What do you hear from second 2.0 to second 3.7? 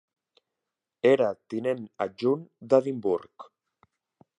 adjunt d'Edimburg.